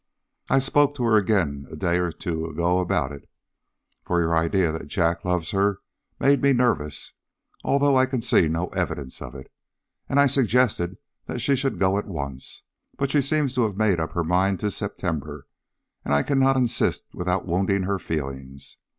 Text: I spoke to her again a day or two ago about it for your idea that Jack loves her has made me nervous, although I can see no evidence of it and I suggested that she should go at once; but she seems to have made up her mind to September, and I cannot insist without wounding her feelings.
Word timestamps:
I 0.49 0.57
spoke 0.57 0.95
to 0.95 1.03
her 1.03 1.15
again 1.15 1.67
a 1.69 1.75
day 1.75 1.99
or 1.99 2.11
two 2.11 2.47
ago 2.47 2.79
about 2.79 3.11
it 3.11 3.29
for 4.03 4.19
your 4.19 4.35
idea 4.35 4.71
that 4.71 4.87
Jack 4.87 5.23
loves 5.23 5.51
her 5.51 5.79
has 6.19 6.27
made 6.27 6.41
me 6.41 6.53
nervous, 6.53 7.13
although 7.63 7.95
I 7.95 8.07
can 8.07 8.23
see 8.23 8.47
no 8.49 8.69
evidence 8.69 9.21
of 9.21 9.35
it 9.35 9.51
and 10.09 10.19
I 10.19 10.25
suggested 10.25 10.97
that 11.27 11.37
she 11.37 11.55
should 11.55 11.77
go 11.77 11.99
at 11.99 12.07
once; 12.07 12.63
but 12.97 13.11
she 13.11 13.21
seems 13.21 13.53
to 13.53 13.61
have 13.65 13.77
made 13.77 13.99
up 13.99 14.13
her 14.13 14.23
mind 14.23 14.59
to 14.61 14.71
September, 14.71 15.45
and 16.03 16.15
I 16.15 16.23
cannot 16.23 16.57
insist 16.57 17.03
without 17.13 17.45
wounding 17.45 17.83
her 17.83 17.99
feelings. 17.99 18.77